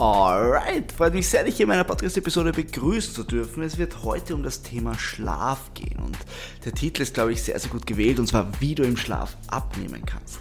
[0.00, 3.62] Alright, freut mich sehr, dich hier in meiner Podcast-Episode begrüßen zu dürfen.
[3.62, 6.16] Es wird heute um das Thema Schlaf gehen und
[6.64, 9.36] der Titel ist, glaube ich, sehr, sehr gut gewählt und zwar, wie du im Schlaf
[9.48, 10.38] abnehmen kannst.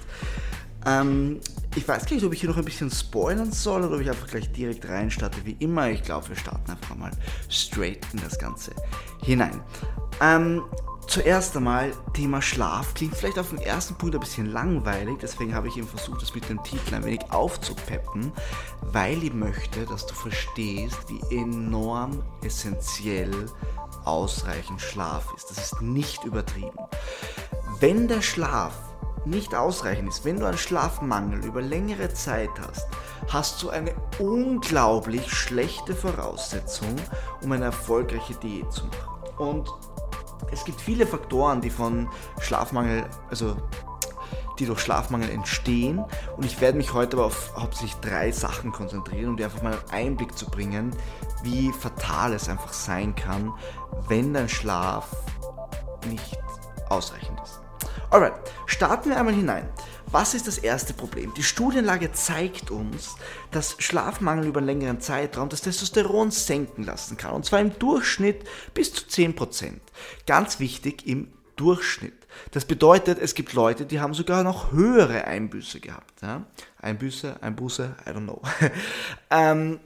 [0.86, 1.42] Ähm,
[1.76, 4.10] ich weiß gar nicht, ob ich hier noch ein bisschen spoilern soll oder ob ich
[4.10, 5.40] einfach gleich direkt reinstarte.
[5.44, 7.12] Wie immer, ich glaube, wir starten einfach mal
[7.50, 8.71] straight in das Ganze
[9.21, 9.60] hinein.
[10.21, 10.64] Ähm,
[11.10, 15.68] Zuerst einmal, Thema Schlaf klingt vielleicht auf den ersten Punkt ein bisschen langweilig, deswegen habe
[15.68, 18.32] ich eben versucht, das mit dem Titel ein wenig aufzupeppen,
[18.91, 23.34] weil ich möchte, dass du verstehst, wie enorm essentiell
[24.05, 25.49] ausreichend Schlaf ist.
[25.49, 26.77] Das ist nicht übertrieben.
[27.80, 28.76] Wenn der Schlaf
[29.26, 32.85] nicht ausreichend ist, wenn du einen Schlafmangel über längere Zeit hast,
[33.30, 36.96] hast du eine unglaublich schlechte Voraussetzung,
[37.41, 39.20] um eine erfolgreiche Diät zu machen.
[39.40, 39.70] Und
[40.52, 43.55] es gibt viele Faktoren, die von Schlafmangel, also
[44.59, 46.03] die durch Schlafmangel entstehen.
[46.35, 49.73] Und ich werde mich heute aber auf hauptsächlich drei Sachen konzentrieren, um dir einfach mal
[49.73, 50.95] einen Einblick zu bringen,
[51.43, 53.54] wie fatal es einfach sein kann,
[54.07, 55.07] wenn dein Schlaf
[56.07, 56.37] nicht
[56.90, 57.62] ausreichend ist.
[58.09, 58.34] Alright,
[58.65, 59.70] starten wir einmal hinein.
[60.12, 61.34] Was ist das erste Problem?
[61.35, 63.15] Die Studienlage zeigt uns,
[63.52, 67.35] dass Schlafmangel über einen längeren Zeitraum das Testosteron senken lassen kann.
[67.35, 68.44] Und zwar im Durchschnitt
[68.74, 69.74] bis zu 10%.
[70.25, 72.25] Ganz wichtig im Durchschnitt.
[72.52, 76.24] Das bedeutet, es gibt Leute, die haben sogar noch höhere Einbüße gehabt.
[76.24, 76.44] Ja?
[76.81, 78.41] Einbüße, Einbuße, I don't know.
[79.30, 79.80] ähm,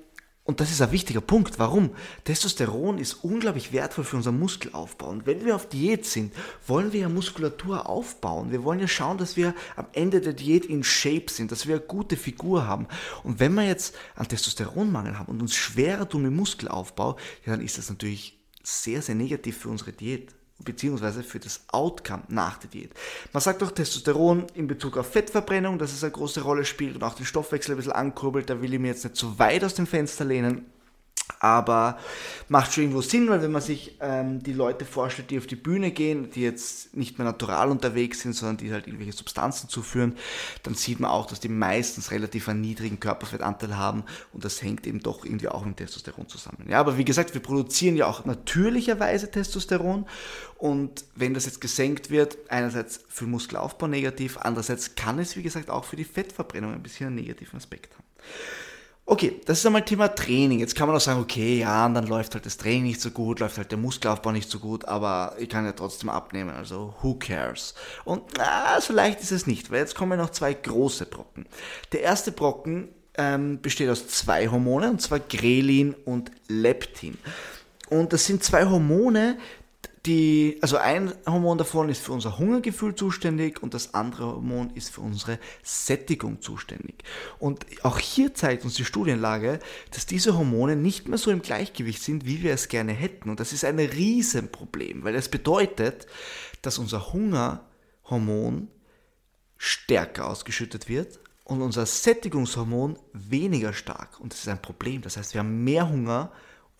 [0.46, 1.58] und das ist ein wichtiger Punkt.
[1.58, 1.92] Warum?
[2.26, 5.08] Testosteron ist unglaublich wertvoll für unseren Muskelaufbau.
[5.08, 6.34] Und wenn wir auf Diät sind,
[6.68, 8.52] wollen wir ja Muskulatur aufbauen.
[8.52, 11.76] Wir wollen ja schauen, dass wir am Ende der Diät in Shape sind, dass wir
[11.76, 12.88] eine gute Figur haben.
[13.24, 17.62] Und wenn wir jetzt einen Testosteronmangel haben und uns schwerer tun mit Muskelaufbau, ja, dann
[17.62, 20.36] ist das natürlich sehr, sehr negativ für unsere Diät
[20.66, 22.92] beziehungsweise für das Outcome nach der Diät.
[23.32, 27.04] Man sagt auch Testosteron in Bezug auf Fettverbrennung, dass es eine große Rolle spielt und
[27.04, 28.50] auch den Stoffwechsel ein bisschen ankurbelt.
[28.50, 30.66] Da will ich mir jetzt nicht zu weit aus dem Fenster lehnen.
[31.40, 31.98] Aber
[32.50, 35.56] macht schon irgendwo Sinn, weil wenn man sich ähm, die Leute vorstellt, die auf die
[35.56, 40.18] Bühne gehen, die jetzt nicht mehr natural unterwegs sind, sondern die halt irgendwelche Substanzen zuführen,
[40.64, 44.04] dann sieht man auch, dass die meistens relativ einen niedrigen Körperfettanteil haben
[44.34, 46.66] und das hängt eben doch irgendwie auch mit Testosteron zusammen.
[46.70, 50.06] Ja, aber wie gesagt, wir produzieren ja auch natürlicherweise Testosteron
[50.58, 55.70] und wenn das jetzt gesenkt wird, einerseits für Muskelaufbau negativ, andererseits kann es, wie gesagt,
[55.70, 58.04] auch für die Fettverbrennung ein bisschen einen negativen Aspekt haben.
[59.06, 60.60] Okay, das ist einmal Thema Training.
[60.60, 63.12] Jetzt kann man auch sagen, okay, ja, und dann läuft halt das Training nicht so
[63.12, 66.94] gut, läuft halt der Muskelaufbau nicht so gut, aber ich kann ja trotzdem abnehmen, also
[67.02, 67.76] who cares?
[68.06, 71.46] Und na, so leicht ist es nicht, weil jetzt kommen noch zwei große Brocken.
[71.92, 77.18] Der erste Brocken ähm, besteht aus zwei Hormonen, und zwar Grelin und Leptin.
[77.90, 79.38] Und das sind zwei Hormone,
[80.06, 84.90] die, also ein Hormon davon ist für unser Hungergefühl zuständig und das andere Hormon ist
[84.90, 87.04] für unsere Sättigung zuständig.
[87.40, 89.60] Und auch hier zeigt uns die Studienlage,
[89.92, 93.30] dass diese Hormone nicht mehr so im Gleichgewicht sind, wie wir es gerne hätten.
[93.30, 96.06] Und das ist ein Riesenproblem, weil das bedeutet,
[96.62, 98.68] dass unser Hungerhormon
[99.58, 104.20] stärker ausgeschüttet wird und unser Sättigungshormon weniger stark.
[104.20, 105.02] Und das ist ein Problem.
[105.02, 106.32] Das heißt, wir haben mehr Hunger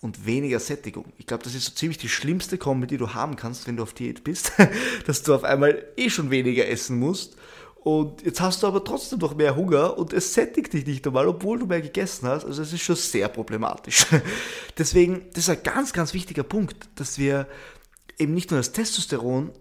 [0.04, 1.06] und weniger Sättigung.
[1.16, 3.82] Ich glaube, das ist so ziemlich die schlimmste Kombi, die du haben kannst, wenn du
[3.82, 4.52] auf Diät bist,
[5.06, 7.36] dass du auf einmal eh schon weniger essen musst.
[7.76, 11.26] Und jetzt hast du aber trotzdem noch mehr Hunger und es sättigt dich nicht einmal,
[11.26, 12.44] obwohl du mehr gegessen hast.
[12.44, 14.06] Also es ist schon sehr problematisch.
[14.78, 17.48] Deswegen, das ist ein ganz, ganz wichtiger Punkt, dass wir
[18.18, 19.52] eben nicht nur das Testosteron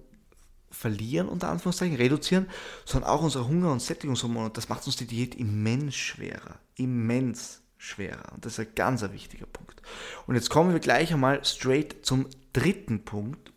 [0.71, 2.47] verlieren, unter Anführungszeichen, reduzieren,
[2.83, 4.47] sondern auch unsere Hunger- und Sättigungshormone.
[4.47, 6.59] Und das macht uns die Diät immens schwerer.
[6.75, 8.31] Immens schwerer.
[8.33, 9.81] Und das ist ein ganz ein wichtiger Punkt.
[10.25, 13.51] Und jetzt kommen wir gleich einmal straight zum dritten Punkt.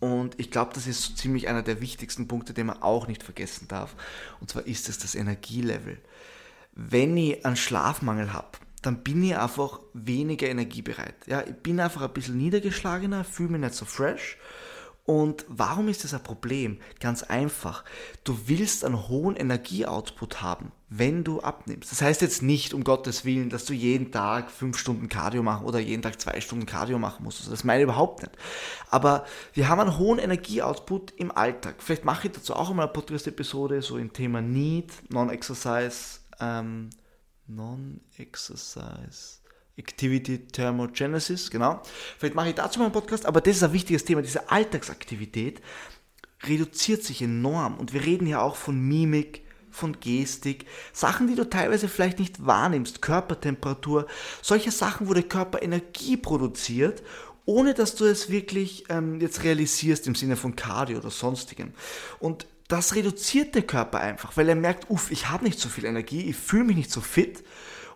[0.00, 3.22] Und ich glaube, das ist so ziemlich einer der wichtigsten Punkte, den man auch nicht
[3.22, 3.94] vergessen darf.
[4.40, 5.98] Und zwar ist es das Energielevel.
[6.74, 11.14] Wenn ich einen Schlafmangel habe, dann bin ich einfach weniger energiebereit.
[11.26, 14.36] Ja, ich bin einfach ein bisschen niedergeschlagener, fühle mich nicht so fresh
[15.04, 16.78] und warum ist das ein Problem?
[17.00, 17.82] Ganz einfach.
[18.22, 21.90] Du willst einen hohen Energieoutput haben, wenn du abnimmst.
[21.90, 25.66] Das heißt jetzt nicht, um Gottes Willen, dass du jeden Tag fünf Stunden Cardio machen
[25.66, 27.50] oder jeden Tag zwei Stunden Cardio machen musst.
[27.50, 28.36] Das meine ich überhaupt nicht.
[28.90, 31.82] Aber wir haben einen hohen Energieoutput im Alltag.
[31.82, 36.90] Vielleicht mache ich dazu auch einmal eine Podcast-Episode, so im Thema Need, Non-Exercise, ähm,
[37.48, 39.41] Non-Exercise
[39.76, 41.82] Activity Thermogenesis, genau.
[42.18, 44.22] Vielleicht mache ich dazu mal einen Podcast, aber das ist ein wichtiges Thema.
[44.22, 45.62] Diese Alltagsaktivität
[46.44, 51.48] reduziert sich enorm und wir reden ja auch von Mimik, von Gestik, Sachen, die du
[51.48, 54.06] teilweise vielleicht nicht wahrnimmst, Körpertemperatur,
[54.42, 57.02] solche Sachen, wo der Körper Energie produziert,
[57.46, 61.72] ohne dass du es wirklich ähm, jetzt realisierst im Sinne von Cardio oder sonstigem.
[62.20, 65.84] Und das reduziert der Körper einfach, weil er merkt, uff, ich habe nicht so viel
[65.84, 67.42] Energie, ich fühle mich nicht so fit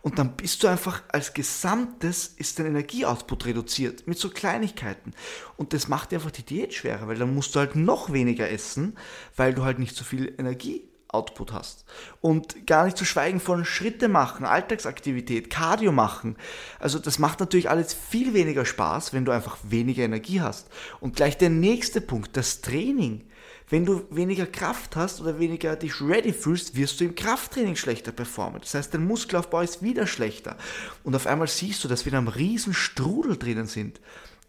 [0.03, 5.13] Und dann bist du einfach als Gesamtes, ist dein Energieoutput reduziert mit so Kleinigkeiten.
[5.57, 8.51] Und das macht dir einfach die Diät schwerer, weil dann musst du halt noch weniger
[8.51, 8.97] essen,
[9.37, 11.85] weil du halt nicht so viel Energie Output hast.
[12.21, 16.37] Und gar nicht zu schweigen von Schritte machen, Alltagsaktivität, Cardio machen.
[16.79, 20.69] Also das macht natürlich alles viel weniger Spaß, wenn du einfach weniger Energie hast.
[21.01, 23.25] Und gleich der nächste Punkt, das Training.
[23.69, 28.13] Wenn du weniger Kraft hast oder weniger dich ready fühlst, wirst du im Krafttraining schlechter
[28.13, 28.61] performen.
[28.61, 30.57] Das heißt, dein Muskelaufbau ist wieder schlechter.
[31.03, 34.01] Und auf einmal siehst du, dass wir in einem riesen Strudel drinnen sind.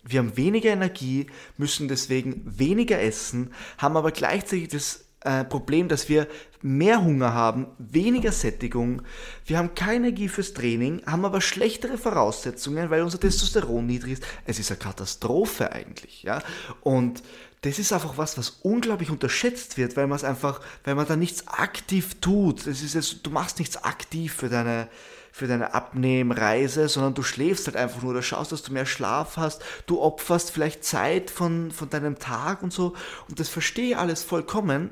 [0.04, 1.28] Wir haben weniger Energie,
[1.58, 6.28] müssen deswegen weniger essen, haben aber gleichzeitig das äh, Problem, dass wir
[6.62, 9.02] mehr Hunger haben, weniger Sättigung,
[9.46, 14.24] wir haben keine Energie fürs Training, haben aber schlechtere Voraussetzungen, weil unser Testosteron niedrig ist.
[14.46, 16.42] Es ist eine Katastrophe eigentlich, ja.
[16.82, 17.24] Und
[17.62, 21.16] das ist einfach was, was unglaublich unterschätzt wird, weil man es einfach, weil man da
[21.16, 22.68] nichts aktiv tut.
[22.68, 24.88] Das ist jetzt, du machst nichts aktiv für deine,
[25.32, 29.38] für deine Abnehmreise, sondern du schläfst halt einfach nur, du schaust, dass du mehr Schlaf
[29.38, 32.96] hast, du opferst vielleicht Zeit von, von deinem Tag und so.
[33.28, 34.92] Und das verstehe ich alles vollkommen.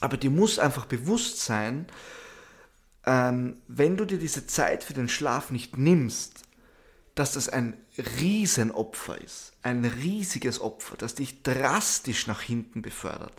[0.00, 1.86] Aber dir muss einfach bewusst sein,
[3.04, 6.42] ähm, wenn du dir diese Zeit für den Schlaf nicht nimmst,
[7.14, 7.76] dass das ein
[8.20, 13.34] Riesenopfer ist, ein riesiges Opfer, das dich drastisch nach hinten befördert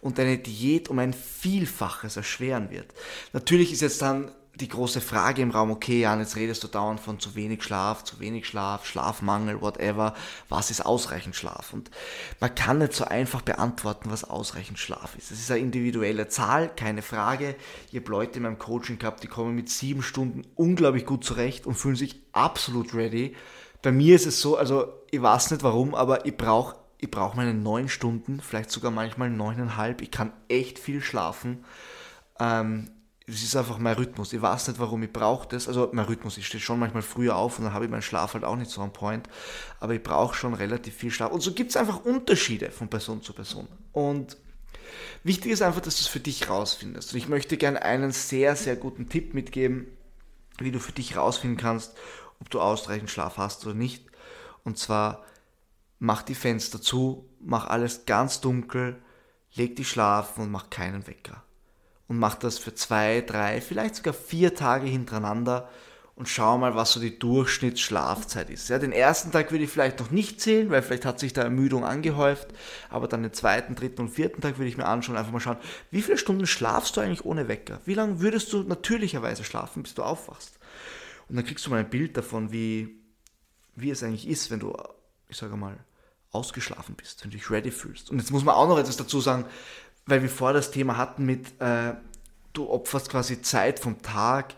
[0.00, 2.92] und deine Diät um ein Vielfaches erschweren wird.
[3.32, 4.30] Natürlich ist jetzt dann
[4.60, 8.04] die große Frage im Raum, okay, Jan, jetzt redest du dauernd von zu wenig Schlaf,
[8.04, 10.14] zu wenig Schlaf, Schlafmangel, whatever.
[10.48, 11.72] Was ist ausreichend Schlaf?
[11.72, 11.90] Und
[12.40, 15.30] man kann nicht so einfach beantworten, was ausreichend Schlaf ist.
[15.30, 17.56] Es ist eine individuelle Zahl, keine Frage.
[17.90, 21.66] Ich habe Leute in meinem Coaching gehabt, die kommen mit sieben Stunden unglaublich gut zurecht
[21.66, 23.36] und fühlen sich absolut ready.
[23.82, 27.36] Bei mir ist es so, also ich weiß nicht warum, aber ich brauche ich brauche
[27.36, 30.02] meine neun Stunden, vielleicht sogar manchmal neuneinhalb.
[30.02, 31.64] Ich kann echt viel schlafen.
[32.40, 32.90] Ähm,
[33.28, 34.32] das ist einfach mein Rhythmus.
[34.32, 35.68] Ich weiß nicht, warum ich brauche das.
[35.68, 38.32] Also mein Rhythmus, ich stehe schon manchmal früher auf und dann habe ich meinen Schlaf
[38.32, 39.28] halt auch nicht so am Point.
[39.80, 41.30] Aber ich brauche schon relativ viel Schlaf.
[41.30, 43.68] Und so gibt es einfach Unterschiede von Person zu Person.
[43.92, 44.38] Und
[45.24, 47.12] wichtig ist einfach, dass du es für dich rausfindest.
[47.12, 49.88] Und ich möchte gerne einen sehr, sehr guten Tipp mitgeben,
[50.56, 51.94] wie du für dich rausfinden kannst,
[52.40, 54.06] ob du ausreichend Schlaf hast oder nicht.
[54.64, 55.22] Und zwar,
[55.98, 59.02] mach die Fenster zu, mach alles ganz dunkel,
[59.52, 61.44] leg dich schlafen und mach keinen Wecker
[62.08, 65.68] und mach das für zwei, drei, vielleicht sogar vier Tage hintereinander
[66.18, 68.68] und schau mal, was so die Durchschnittsschlafzeit ist.
[68.68, 71.42] Ja, den ersten Tag würde ich vielleicht noch nicht zählen, weil vielleicht hat sich da
[71.42, 72.48] Ermüdung angehäuft,
[72.90, 75.58] aber dann den zweiten, dritten und vierten Tag würde ich mir anschauen, einfach mal schauen,
[75.92, 77.80] wie viele Stunden schlafst du eigentlich ohne Wecker?
[77.84, 80.58] Wie lange würdest du natürlicherweise schlafen, bis du aufwachst?
[81.28, 82.96] Und dann kriegst du mal ein Bild davon, wie,
[83.76, 84.74] wie es eigentlich ist, wenn du,
[85.28, 85.78] ich sage mal,
[86.32, 88.10] ausgeschlafen bist, wenn du dich ready fühlst.
[88.10, 89.44] Und jetzt muss man auch noch etwas dazu sagen,
[90.08, 91.94] weil wir vorher das Thema hatten mit, äh,
[92.52, 94.54] du opferst quasi Zeit vom Tag.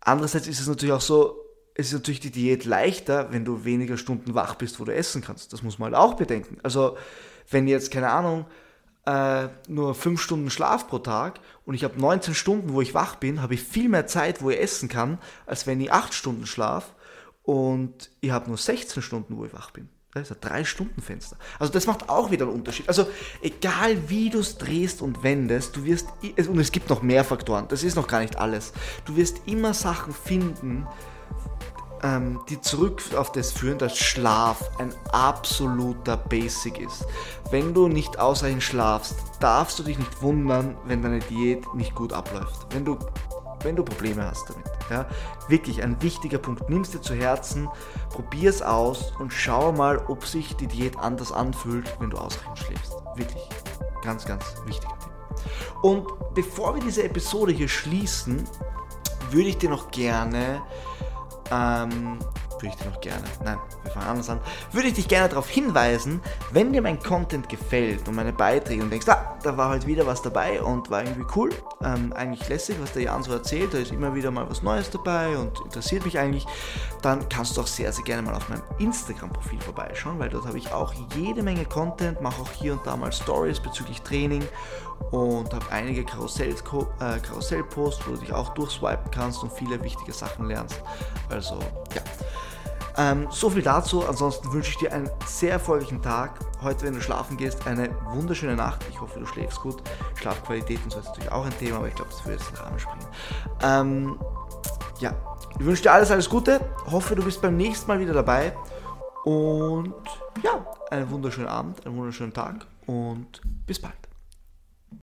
[0.00, 1.36] Andererseits ist es natürlich auch so,
[1.74, 5.22] es ist natürlich die Diät leichter, wenn du weniger Stunden wach bist, wo du essen
[5.22, 5.52] kannst.
[5.52, 6.58] Das muss man halt auch bedenken.
[6.62, 6.96] Also,
[7.50, 8.46] wenn jetzt, keine Ahnung,
[9.06, 13.16] äh, nur 5 Stunden Schlaf pro Tag und ich habe 19 Stunden, wo ich wach
[13.16, 16.46] bin, habe ich viel mehr Zeit, wo ich essen kann, als wenn ich 8 Stunden
[16.46, 16.94] schlaf
[17.42, 19.90] und ich habe nur 16 Stunden, wo ich wach bin.
[20.14, 21.36] Das ist ein Drei-Stunden-Fenster.
[21.58, 22.88] Also das macht auch wieder einen Unterschied.
[22.88, 23.08] Also
[23.42, 26.06] egal wie du es drehst und wendest, du wirst,
[26.48, 28.72] und es gibt noch mehr Faktoren, das ist noch gar nicht alles.
[29.06, 30.86] Du wirst immer Sachen finden,
[32.04, 37.04] ähm, die zurück auf das führen, dass Schlaf ein absoluter Basic ist.
[37.50, 42.12] Wenn du nicht ausreichend schlafst, darfst du dich nicht wundern, wenn deine Diät nicht gut
[42.12, 42.66] abläuft.
[42.70, 42.98] Wenn du
[43.64, 44.64] wenn du Probleme hast damit.
[44.90, 45.06] Ja?
[45.48, 46.68] Wirklich ein wichtiger Punkt.
[46.68, 47.68] Nimm es dir zu Herzen,
[48.10, 52.58] probier es aus und schau mal, ob sich die Diät anders anfühlt, wenn du ausreichend
[52.58, 52.92] schläfst.
[53.16, 53.48] Wirklich
[54.02, 55.12] ganz, ganz wichtiger Tipp.
[55.82, 58.44] Und bevor wir diese Episode hier schließen,
[59.30, 60.62] würde ich dir noch gerne
[61.50, 62.18] ähm,
[62.64, 64.40] würde ich dir noch gerne, nein, wir fangen anders an,
[64.72, 68.90] würde ich dich gerne darauf hinweisen, wenn dir mein Content gefällt und meine Beiträge und
[68.90, 71.50] denkst, ah, da war halt wieder was dabei und war irgendwie cool,
[71.82, 74.90] ähm, eigentlich lässig, was der Jan so erzählt, da ist immer wieder mal was Neues
[74.90, 76.46] dabei und interessiert mich eigentlich,
[77.02, 80.58] dann kannst du auch sehr, sehr gerne mal auf meinem Instagram-Profil vorbeischauen, weil dort habe
[80.58, 84.42] ich auch jede Menge Content, mache auch hier und da mal Stories bezüglich Training
[85.10, 90.12] und habe einige Karussell-Posts, äh, Karussell wo du dich auch durchswipen kannst und viele wichtige
[90.12, 90.80] Sachen lernst.
[91.28, 91.58] Also
[91.94, 92.02] ja.
[92.96, 94.06] Ähm, so viel dazu.
[94.06, 96.38] Ansonsten wünsche ich dir einen sehr erfolgreichen Tag.
[96.62, 98.84] Heute, wenn du schlafen gehst, eine wunderschöne Nacht.
[98.90, 99.82] Ich hoffe, du schläfst gut.
[100.14, 102.56] Schlafqualität und so ist natürlich auch ein Thema, aber ich glaube, das würde jetzt den
[102.58, 103.06] Rahmen springen.
[103.62, 104.18] Ähm,
[105.00, 105.12] ja,
[105.58, 106.60] ich wünsche dir alles, alles Gute.
[106.90, 108.56] Hoffe, du bist beim nächsten Mal wieder dabei.
[109.24, 109.94] Und
[110.42, 114.03] ja, einen wunderschönen Abend, einen wunderschönen Tag und bis bald.